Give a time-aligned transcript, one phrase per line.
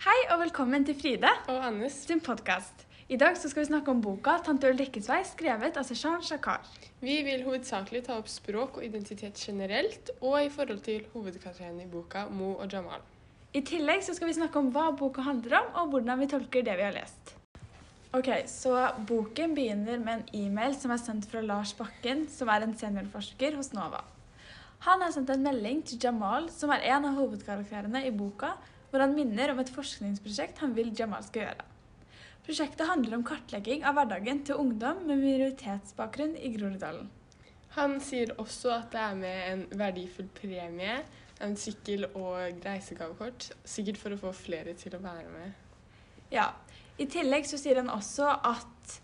[0.00, 1.92] Hei og velkommen til Fride Og Annes.
[2.08, 2.86] sin podkast.
[3.12, 6.62] I dag så skal vi snakke om boka 'Tante Ulrikkes vei', skrevet av Seshan Shakar.
[7.00, 11.86] Vi vil hovedsakelig ta opp språk og identitet generelt, og i forhold til hovedkarakterene i
[11.86, 13.04] boka, Mo og Jamal.
[13.52, 16.62] I tillegg så skal vi snakke om hva boka handler om, og hvordan vi tolker
[16.62, 17.36] det vi har lest.
[18.14, 22.62] Ok, så Boken begynner med en e-mail som er sendt fra Lars Bakken, som er
[22.62, 24.00] en seniorforsker hos NOVA.
[24.78, 28.56] Han har sendt en melding til Jamal, som er en av hovedkarakterene i boka,
[28.90, 31.66] hvor han minner om et forskningsprosjekt han vil Jamal skal gjøre.
[32.46, 37.10] Prosjektet handler om kartlegging av hverdagen til ungdom med minoritetsbakgrunn i Groruddalen.
[37.76, 40.96] Han sier også at det er med en verdifull premie,
[41.40, 45.54] en sykkel og reisegavekort, sikkert for å få flere til å være med.
[46.34, 46.50] Ja.
[47.00, 48.96] I tillegg så sier han også at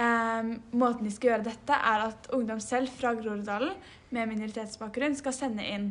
[0.00, 3.74] em, måten de skal gjøre dette, er at ungdom selv fra Groruddalen
[4.14, 5.90] med minoritetsbakgrunn skal sende inn.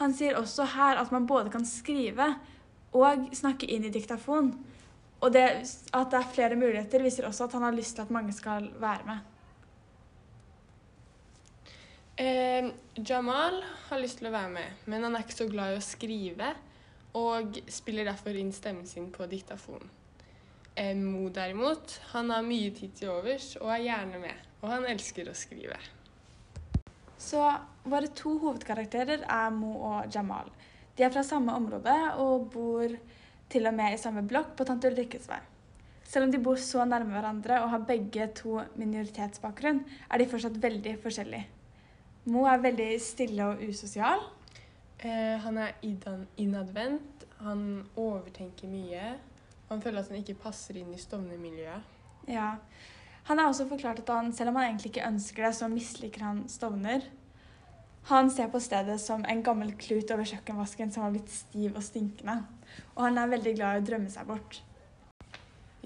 [0.00, 2.34] Han sier også her at man både kan skrive
[2.96, 4.52] og snakke inn i diktafon.
[5.24, 5.46] Og det,
[5.96, 8.68] at det er flere muligheter, viser også at han har lyst til at mange skal
[8.80, 9.32] være med.
[12.16, 12.68] Eh,
[13.08, 13.58] Jamal
[13.88, 16.52] har lyst til å være med, men han er ikke så glad i å skrive,
[17.16, 19.84] og spiller derfor inn stemmen sin på diktafon.
[20.76, 24.88] Eh, Mo derimot, han har mye tid til overs og er gjerne med, og han
[24.88, 25.76] elsker å skrive.
[27.18, 27.42] Så
[27.86, 30.50] våre to hovedkarakterer er Mo og Jamal.
[30.96, 32.92] De er fra samme område og bor
[33.52, 35.40] til og med i samme blokk på Tante Ulrikkes vei.
[36.06, 40.58] Selv om de bor så nærme hverandre og har begge to minoritetsbakgrunn, er de fortsatt
[40.62, 41.48] veldig forskjellige.
[42.30, 44.22] Mo er veldig stille og usosial.
[44.98, 45.74] Eh, han er
[46.40, 47.64] innadvendt, han
[48.00, 49.16] overtenker mye,
[49.68, 51.94] han føler at han ikke passer inn i Stovner-miljøet.
[52.30, 52.54] Ja.
[53.26, 56.22] Han har også forklart at han, selv om han egentlig ikke ønsker det, så misliker
[56.22, 57.02] han Stovner.
[58.06, 61.82] Han ser på stedet som en gammel klut over kjøkkenvasken som har blitt stiv og
[61.82, 62.36] stinkende.
[62.94, 64.60] Og han er veldig glad i å drømme seg bort.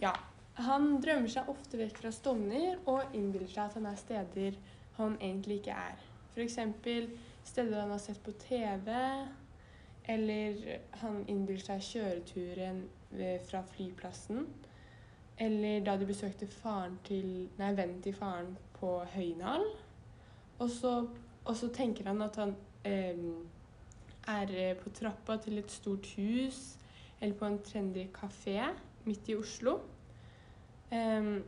[0.02, 0.12] Ja.
[0.60, 4.58] Han drømmer seg ofte vekk fra Stovner og innbiller seg at han er steder
[4.98, 6.02] han egentlig ikke er.
[6.34, 6.58] F.eks.
[7.48, 8.90] steder han har sett på TV,
[10.12, 10.60] eller
[11.00, 12.84] han innbiller seg kjøreturen
[13.48, 14.44] fra flyplassen.
[15.40, 19.64] Eller da de besøkte faren til, nei, vennen til faren på Høynal.
[20.60, 22.52] Og så, tenker han at han
[22.84, 23.22] eh,
[24.28, 26.76] er eh, på trappa til et stort hus,
[27.20, 28.58] eller på en trendy kafé
[29.04, 29.78] midt i Oslo.
[30.92, 31.40] Eh,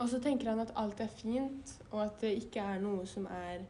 [0.00, 3.26] og så tenker han at alt er fint, og at det ikke er noe som
[3.28, 3.64] er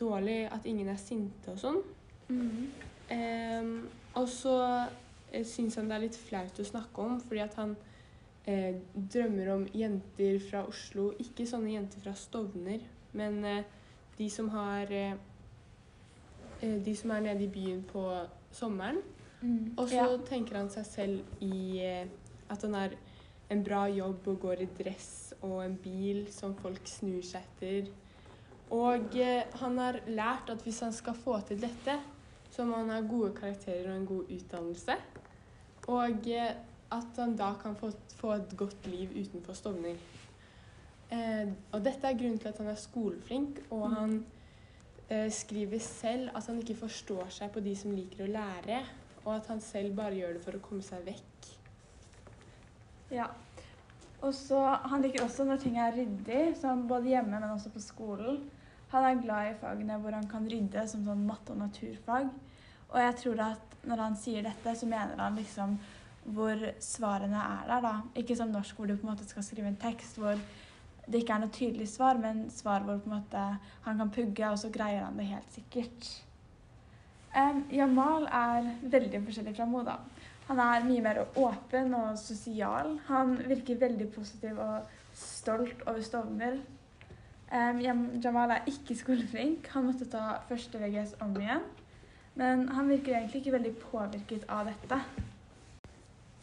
[0.00, 1.80] dårlig, at ingen er sinte og sånn.
[3.12, 3.72] Em,
[4.16, 4.56] og så
[5.32, 7.74] eh, syns han det er litt flaut å snakke om, fordi at han
[8.46, 11.12] eh, drømmer om jenter fra Oslo.
[11.22, 12.80] Ikke sånne jenter fra Stovner,
[13.12, 13.64] men eh,
[14.18, 15.14] de som har eh,
[16.60, 18.04] eh, De som er nede i byen på
[18.54, 19.00] sommeren.
[19.42, 19.74] Mm.
[19.76, 20.16] Og så Ja.
[20.28, 22.06] tenker han seg selv i eh,
[22.50, 22.94] at han har
[23.50, 27.90] en bra jobb og går i dress og en bil som folk snur seg etter.
[28.72, 31.98] Og eh, han har lært at hvis han skal få til dette,
[32.50, 34.96] så må han ha gode karakterer og en god utdannelse.
[35.88, 36.26] Og
[36.92, 39.96] at han da kan få, få et godt liv utenfor Stovner.
[41.12, 43.94] Eh, og dette er grunnen til at han er skoleflink, og Mm.
[43.94, 44.24] han
[45.10, 48.82] eh, skriver selv at han ikke forstår seg på de som liker å lære,
[49.24, 51.50] og at han selv bare gjør det for å komme seg vekk.
[53.10, 53.26] Ja.
[54.22, 54.58] Og så,
[54.88, 56.56] Han liker også når ting er ryddig,
[56.88, 58.50] både hjemme, men også på skolen.
[58.88, 62.30] Han er glad i fagene hvor han kan rydde, som sånn matte- og naturfag.
[62.90, 65.78] Og jeg tror at når han sier dette, så mener han liksom
[66.24, 67.94] hvor svarene er der, da.
[68.16, 70.38] Ikke som norsk hvor du på en måte skal skrive en tekst hvor
[71.04, 73.42] det ikke er noe tydelig svar, men svar hvor på en måte
[73.84, 76.08] han kan pugge, og så greier han det helt sikkert.
[77.34, 79.98] Um, Jamal er veldig forskjellig fra Mo, da.
[80.48, 82.98] Han er mye mer åpen og sosial.
[83.08, 86.58] Han virker veldig positiv og stolt over Stovner.
[87.52, 87.80] Um,
[88.22, 89.68] Jamal er ikke skoleflink.
[89.74, 91.64] Han måtte ta første VGS om igjen.
[92.34, 95.00] Men han virker egentlig ikke veldig påvirket av dette.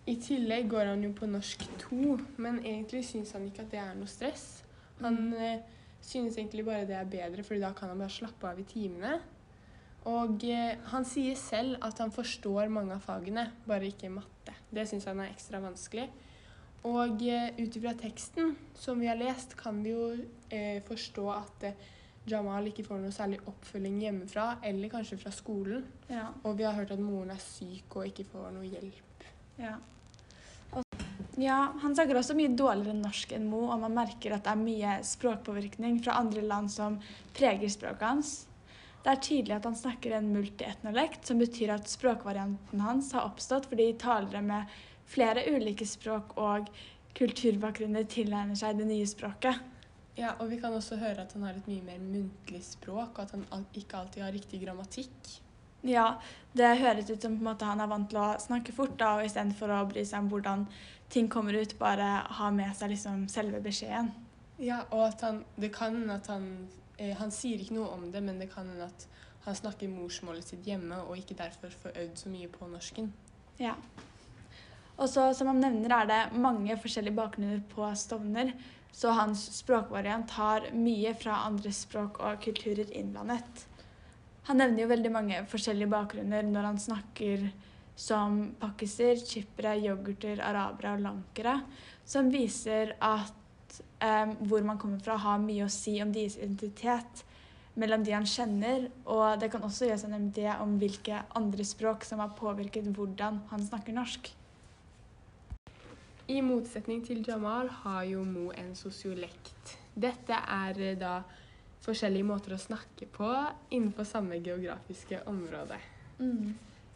[0.08, 3.80] I tillegg går han jo på norsk 2, men egentlig syns han ikke at det
[3.80, 4.64] er noe stress.
[5.02, 5.34] Han Mm.
[5.34, 5.60] eh,
[6.02, 9.20] synes egentlig bare det er bedre, for da kan han bare slappe av i timene.
[10.06, 14.54] Og eh, han sier selv at han forstår mange av fagene, bare ikke matte.
[14.74, 16.10] Det syns han er ekstra vanskelig.
[16.84, 20.08] Og eh, ut ifra teksten som vi har lest, kan vi jo
[20.50, 21.74] eh, forstå at eh,
[22.28, 25.86] Jamal ikke får noe særlig oppfølging hjemmefra, eller kanskje fra skolen.
[26.10, 26.28] Ja.
[26.44, 29.08] Og vi har hørt at moren er syk og ikke får noe hjelp.
[29.62, 29.78] Ja.
[30.72, 31.02] Og,
[31.40, 34.62] ja, han snakker også mye dårligere norsk enn Mo, og man merker at det er
[34.62, 36.98] mye språkpåvirkning fra andre land som
[37.38, 38.32] preger språket hans.
[39.02, 43.68] Det er tydelig at han snakker en multietnolekt, som betyr at språkvarianten hans har oppstått
[43.72, 44.80] fordi talere med
[45.10, 46.70] flere ulike språk og
[47.18, 49.58] kulturbakgrunner tilegner seg det nye språket.
[50.20, 53.24] Ja, og vi kan også høre at han har et mye mer muntlig språk, og
[53.26, 55.32] at han ikke alltid har riktig grammatikk.
[55.88, 56.20] Ja,
[56.54, 59.16] det høres ut som på en måte han er vant til å snakke fort, da,
[59.18, 60.68] og istedenfor å bry seg om hvordan
[61.12, 64.12] ting kommer ut, bare ha med seg liksom selve beskjeden.
[64.62, 66.68] Ja, og at han Det kan hende at han
[67.00, 69.08] eh, Han sier ikke noe om det, men det kan hende at
[69.42, 73.08] han snakker morsmålet sitt hjemme, og ikke derfor får øvd så mye på norsken.
[73.58, 73.74] Ja.
[74.98, 78.54] Og så, som han nevner, er det mange forskjellige bakgrunner på Stovner,
[78.94, 83.66] så hans språkvariant har mye fra andre språk og kulturer innblandet.
[84.50, 87.50] Han nevner jo veldig mange forskjellige bakgrunner når han snakker
[88.02, 91.60] som pakkiser, chippere, yoghurter, arabere og lankere,
[92.08, 97.26] som viser at eh, hvor man kommer fra, har mye å si om deres identitet
[97.80, 102.04] mellom de han kjenner, og det kan også gjøres en MD om hvilke andre språk
[102.08, 104.32] som har påvirket hvordan han snakker norsk.
[106.32, 109.78] I motsetning til Jamal har jo Mo en sosiolekt.
[109.94, 111.22] Dette er eh, da
[111.82, 113.30] forskjellige måter å snakke på
[113.74, 115.80] innenfor samme geografiske område.
[116.20, 116.52] Mm.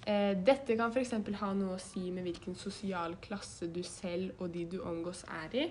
[0.06, 1.16] Eh, dette kan f.eks.
[1.42, 5.58] ha noe å si med hvilken sosial klasse du selv og de du omgås er
[5.58, 5.66] i.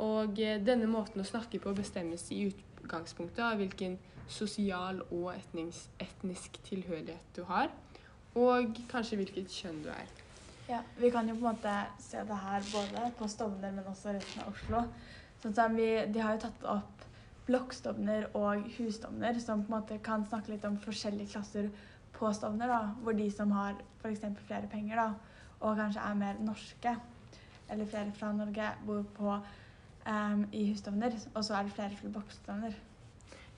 [0.00, 3.98] Og eh, denne måten å snakke på bestemmes i utgangspunktet av hvilken
[4.30, 7.72] sosial og etnisk, etnisk tilhørighet du har,
[8.38, 10.12] og kanskje hvilket kjønn du er.
[10.70, 14.14] Ja, Vi kan jo på en måte se det her både på Stovner, men også
[14.14, 14.84] resten av Oslo.
[15.42, 16.99] Sånn som vi, De har jo tatt opp
[17.50, 21.70] blokkstovner og hustovner, som på en måte kan snakke litt om forskjellige klasser
[22.14, 22.68] på Stovner.
[22.70, 24.22] da, Hvor de som har f.eks.
[24.46, 25.08] flere penger da,
[25.60, 26.96] og kanskje er mer norske,
[27.70, 29.34] eller flere fra Norge, bor på
[30.06, 32.78] um, i hustovner, og så er det flere fra blokkstovner.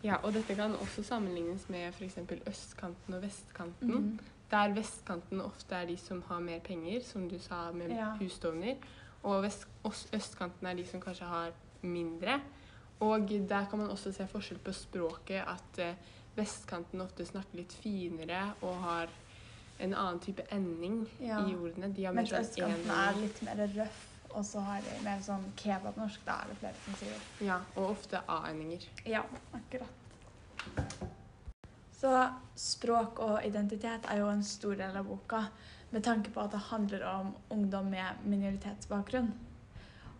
[0.03, 2.19] Ja, og dette kan også sammenlignes med f.eks.
[2.47, 3.89] østkanten og vestkanten.
[3.89, 4.19] Mhm.
[4.51, 8.11] Der vestkanten ofte er de som har mer penger, som du sa med Ja.
[8.21, 8.75] hustovner.
[9.23, 9.45] Og
[10.15, 11.53] østkanten er de som kanskje har
[11.83, 12.41] mindre.
[13.03, 15.43] Og der kan man også se forskjell på språket.
[15.49, 15.95] At eh,
[16.37, 19.11] vestkanten ofte snakker litt finere og har
[19.83, 21.41] en annen type ending Ja.
[21.49, 21.91] i ordene.
[21.97, 25.01] De har mer Mens sånn østkanten en- er litt mer røff, og så har de
[25.05, 26.21] mer sånn kebabnorsk.
[26.25, 27.19] Da er det flere som sier.
[27.47, 28.87] Ja, og ofte a-endinger.
[29.07, 29.23] Ja,
[29.53, 29.89] akkurat.
[32.03, 32.13] Så
[32.59, 35.45] språk og identitet er jo en stor del av boka,
[35.93, 39.33] med tanke på at det handler om ungdom med minoritetsbakgrunn.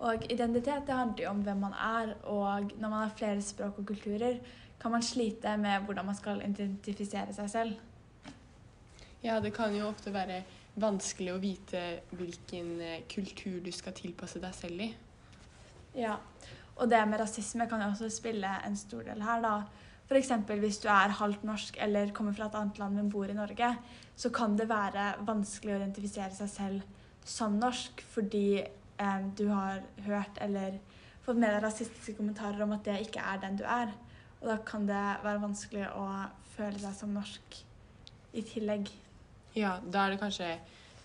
[0.03, 3.79] Og identitet det handler jo om hvem man er, og når man har flere språk
[3.79, 4.41] og kulturer,
[4.81, 8.33] kan man slite med hvordan man skal identifisere seg selv.
[9.23, 10.41] Ja, det kan jo ofte være
[10.83, 11.83] vanskelig å vite
[12.17, 14.89] hvilken eh, kultur du skal tilpasse deg selv i.
[15.95, 16.17] Ja,
[16.75, 19.55] og det med rasisme kan jo også spille en stor del her, da.
[20.09, 20.33] F.eks.
[20.59, 23.69] hvis du er halvt norsk eller kommer fra et annet land, men bor i Norge,
[24.17, 26.83] så kan det være vanskelig å identifisere seg selv
[27.25, 28.65] som norsk fordi
[29.03, 30.79] eh, du har hørt eller
[31.23, 33.93] fått med deg rasistiske kommentarer om at det ikke er den du er.
[34.41, 36.07] Og da kan det være vanskelig å
[36.57, 37.59] føle seg som norsk
[38.33, 38.91] i tillegg.
[39.59, 40.55] Ja, da er det kanskje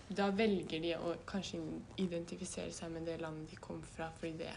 [0.08, 1.58] Da velger de å kanskje
[2.00, 4.54] identifisere seg med det landet de kom fra, fordi det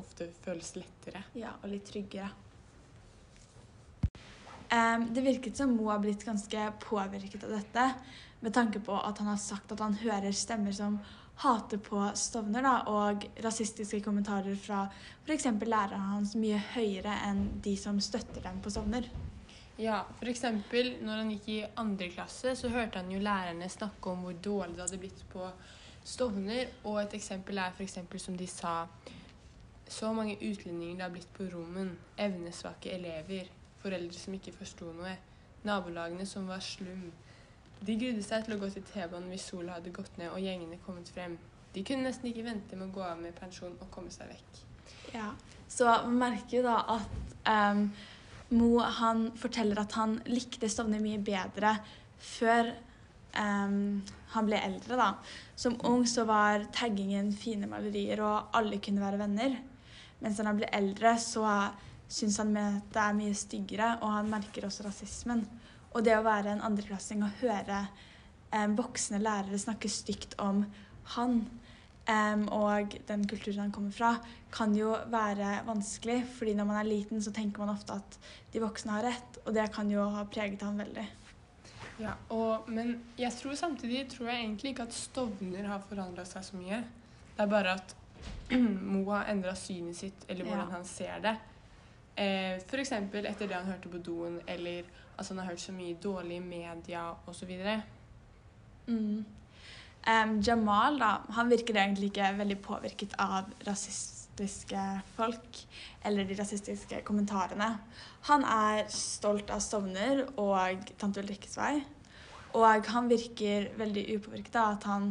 [0.00, 1.20] ofte føles lettere.
[1.36, 2.30] Ja, og litt tryggere.
[4.72, 7.84] Um, det virket som Mo har blitt ganske påvirket av dette,
[8.40, 10.96] med tanke på at han har sagt at han hører stemmer som
[11.42, 14.84] hater på Stovner, da, og rasistiske kommentarer fra
[15.26, 15.48] f.eks.
[15.66, 19.08] læreren hans mye høyere enn de som støtter dem på Stovner.
[19.80, 24.22] Ja, eksempel når han gikk i andre klasse, så hørte han jo lærerne snakke om
[24.22, 25.48] hvor dårlig det hadde blitt på
[26.04, 28.84] Stovner, og et eksempel er eksempel som de sa
[29.88, 33.50] så mange utlendinger det har blitt på rommen, evnesvake elever,
[33.82, 35.16] foreldre som ikke forsto noe,
[35.64, 37.10] nabolagene som var slum.
[37.80, 40.80] De grudde seg til å gå til T-banen hvis sola hadde gått ned og gjengene
[40.84, 41.36] kommet frem.
[41.74, 44.60] De kunne nesten ikke vente med å gå av med pensjon og komme seg vekk.
[45.14, 45.32] Ja,
[45.68, 47.88] så man merker jo da at um,
[48.54, 51.72] Mo han forteller at han likte Stovner mye bedre
[52.22, 52.68] før
[53.34, 54.02] um,
[54.34, 54.98] han ble eldre.
[55.00, 55.08] da.
[55.56, 59.58] Som ung så var taggingen fine malerier, og alle kunne være venner.
[60.20, 61.46] Mens han ble eldre, så
[62.08, 65.44] syns han det er mye styggere, og han merker også rasismen.
[65.94, 67.84] Og det å være en andreklassing og høre
[68.54, 70.64] em, voksne lærere snakke stygt om
[71.14, 71.44] han
[72.08, 74.12] um, og den kulturen han kommer fra,
[74.54, 76.22] kan jo være vanskelig.
[76.38, 78.18] fordi når man er liten, så tenker man ofte at
[78.52, 81.06] de voksne har rett, og det kan jo ha preget han veldig.
[82.02, 86.42] Ja, og, men jeg tror samtidig tror jeg egentlig ikke at Stovner har forandra seg
[86.42, 86.80] så mye.
[87.36, 87.94] Det er bare at
[88.90, 90.74] Mo har endra synet sitt, eller hvordan Ja.
[90.74, 91.36] han ser det.
[92.16, 92.92] Eh, F.eks.
[92.92, 94.84] etter det han hørte på doen, eller
[95.18, 97.50] at han har hørt så mye dårlig i media osv.
[98.86, 99.24] Mm.
[100.06, 104.82] Em, Jamal da, han virker egentlig ikke veldig påvirket av rasistiske
[105.16, 105.60] folk
[106.04, 107.70] eller de rasistiske kommentarene.
[108.28, 111.78] Han er stolt av Stovner og Tante Ulrikkes vei.
[112.54, 115.08] Og han virker veldig upåvirket av at han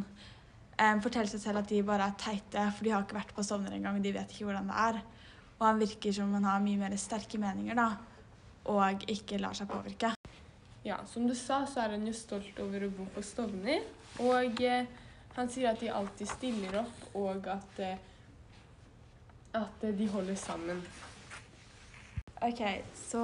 [0.77, 3.43] em, forteller seg selv at de bare er teite, for de har ikke vært på
[3.43, 5.01] Stovner engang, de vet ikke hvordan det er.
[5.63, 7.93] Og han virker som han har mye mer sterke meninger da,
[8.67, 10.10] og ikke lar seg påvirke.
[10.84, 13.86] Ja, som du sa, så er han jo stolt over å bo på Stovner.
[14.20, 14.89] Og eh,
[15.38, 18.01] han sier at de alltid stiller opp, og at, eh,
[19.55, 20.84] at eh, de holder sammen.
[22.43, 22.60] Ok,
[23.00, 23.24] så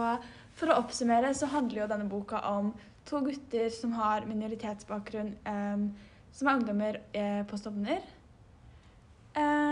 [0.56, 2.72] for å oppsummere så handler jo denne boka om
[3.10, 8.08] to gutter som har minoritetsbakgrunn, eh, som er ungdommer eh, på Stovner.
[9.36, 9.69] Em,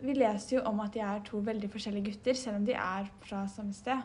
[0.00, 3.08] vi leser jo om at de er to veldig forskjellige gutter, selv om de er
[3.24, 4.00] fra samme sted.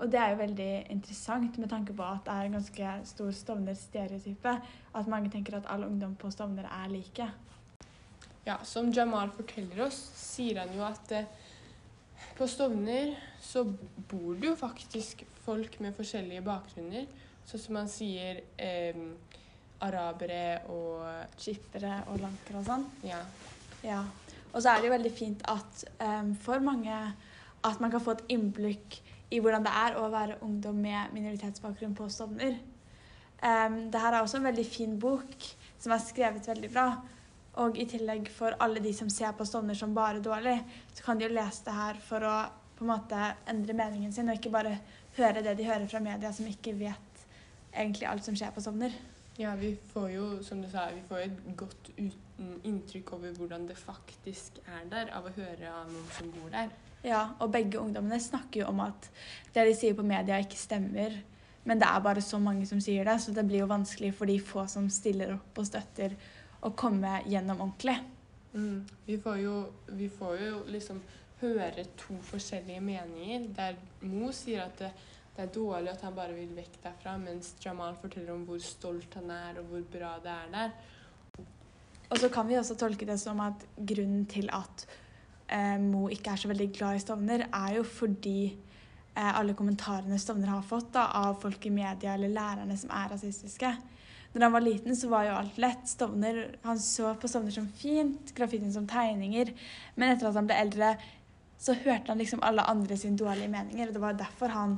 [0.00, 3.30] Og det er jo veldig interessant med tanke på at det er en ganske stor
[3.36, 4.54] Stovner-stereotype.
[4.96, 7.26] At mange tenker at all ungdom på Stovner er like.
[8.46, 11.28] Ja, som Jamal forteller oss, sier han jo at eh,
[12.38, 13.12] på Stovner
[13.44, 13.66] så
[14.08, 17.04] bor det jo faktisk folk med forskjellige bakgrunner.
[17.44, 18.96] Sånn som han sier eh,
[19.84, 22.88] arabere og Chippere og lankere og sånn.
[23.04, 23.20] ja.
[23.84, 24.02] Ja.
[24.52, 26.96] Og så er det jo veldig fint at um, for mange
[27.60, 28.98] at man kan få et innblikk
[29.30, 32.56] i hvordan det er å være ungdom med minoritetsbakgrunn på Stovner.
[33.40, 35.46] Um, det er også en veldig fin bok
[35.80, 36.88] som er skrevet veldig bra.
[37.60, 40.58] Og i tillegg for alle de som ser på Stovner som bare dårlig,
[40.94, 42.34] så kan de jo lese det her for å
[42.80, 43.16] på en måte
[43.52, 44.78] endre meningen sin, og ikke bare
[45.18, 47.24] høre det de hører fra media, som ikke vet
[47.74, 48.94] egentlig alt som skjer på Stovner.
[49.38, 53.66] Ja, vi får jo, som du sa, vi får et godt uten inntrykk over hvordan
[53.68, 56.72] det faktisk er der, av å høre av noen som bor der.
[57.06, 59.08] Ja, og begge ungdommene snakker jo om at
[59.54, 61.16] det de sier på media ikke stemmer.
[61.64, 64.28] Men det er bare så mange som sier det, så det blir jo vanskelig for
[64.28, 66.16] de få som stiller opp og støtter,
[66.60, 67.96] å komme gjennom ordentlig.
[68.52, 68.84] Mm.
[69.06, 69.54] Vi, får jo,
[69.96, 71.00] vi får jo liksom
[71.40, 74.90] høre to forskjellige meninger, der Mo sier at det,
[75.40, 79.14] det er dårlig at han bare vil vekk derfra, mens Jamal forteller om hvor stolt
[79.16, 80.74] han er, og hvor bra det er der.
[82.10, 84.84] Og så kan vi også tolke det som at grunnen til at
[85.48, 90.20] eh, Mo ikke er så veldig glad i Stovner, er jo fordi eh, alle kommentarene
[90.20, 93.74] Stovner har fått da, av folk i media eller lærerne som er rasistiske.
[94.34, 95.88] Når han var liten, så var jo alt lett.
[95.88, 99.54] Stovner, han så på Stovner som fint, graffitien som tegninger.
[99.96, 100.96] Men etter at han ble eldre,
[101.60, 103.88] så hørte han liksom alle andre sine dårlige meninger.
[103.88, 104.76] Og det var derfor han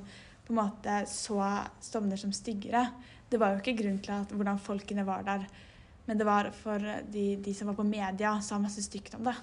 [0.52, 1.40] på en måte så
[1.80, 2.86] Stovner som styggere.
[3.30, 5.46] Det var jo ikke grunn til at, hvordan folkene var der,
[6.06, 9.36] men det var for de, de som var på media, sa masse stygt om det.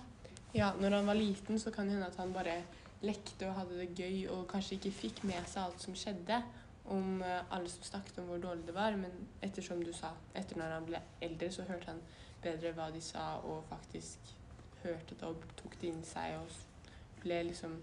[0.53, 2.59] Ja, når han var liten, så kan det hende at han bare
[3.01, 6.41] lekte og hadde det gøy, og kanskje ikke fikk med seg alt som skjedde,
[6.89, 8.97] om eh, alle som snakket om hvor dårlig det var.
[8.97, 9.13] Men
[9.45, 12.01] etter som du sa, etter når han ble eldre, så hørte han
[12.43, 14.35] bedre hva de sa, og faktisk
[14.83, 17.79] hørte det og tok det inn i seg, og ble liksom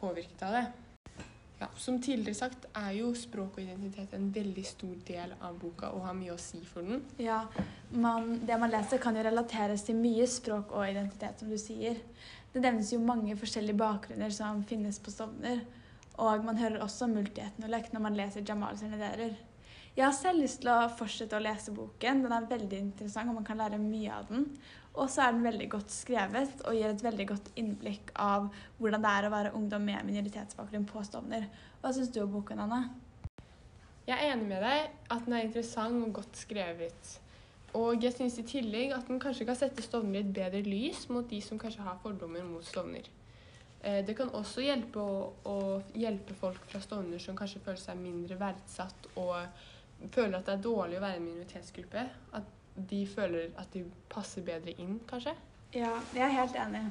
[0.00, 0.68] påvirket av det.
[1.60, 5.90] Ja, som tidligere sagt er jo språk og identitet en veldig stor del av boka
[5.92, 7.02] og har mye å si for den.
[7.20, 7.42] Ja,
[7.92, 12.00] man, Det man leser, kan jo relateres til mye språk og identitet, som du sier.
[12.54, 15.60] Det nevnes jo mange forskjellige bakgrunner som finnes på Stovner.
[16.20, 19.36] Og man hører også multietnolekt når man leser Jamal sine ideer.
[19.96, 22.22] Jeg har selv lyst til å fortsette å lese boken.
[22.24, 24.46] Den er veldig interessant, og man kan lære mye av den.
[24.94, 29.04] Og så er den veldig godt skrevet og gir et veldig godt innblikk av hvordan
[29.04, 31.46] det er å være ungdom med minoritetsbakgrunn på Stovner.
[31.82, 32.80] Hva syns du om boken, Anne?
[34.08, 37.12] Jeg er enig med deg at den er interessant og godt skrevet.
[37.78, 41.04] Og jeg syns i tillegg at den kanskje kan sette Stovner i et bedre lys
[41.10, 43.06] mot de som kanskje har fordommer mot Stovner.
[43.82, 45.58] Eh, Det kan også hjelpe å, å
[45.94, 49.36] hjelpe folk fra Stovner som kanskje føler seg mindre verdsatt og
[50.14, 52.06] føler at det er dårlig å være en minoritetsgruppe.
[52.38, 52.48] At
[52.90, 55.34] de føler at de passer bedre inn, kanskje.
[55.74, 56.84] Ja, jeg er helt enig.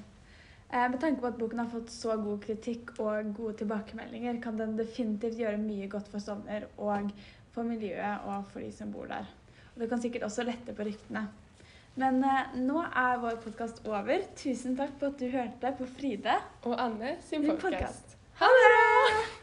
[0.70, 4.58] Eh, Med tanke på at boken har fått så god kritikk og gode tilbakemeldinger, kan
[4.60, 7.10] den definitivt gjøre mye godt for Stovner og
[7.56, 9.26] for miljøet og for de som bor der.
[9.74, 11.26] Og det kan sikkert også lette på ryktene.
[12.00, 14.22] Men eh, nå er vår podkast over.
[14.38, 16.38] Tusen takk for at du hørte på Fride
[16.70, 18.16] Og Anne sin podkast.
[18.40, 19.39] Ha det!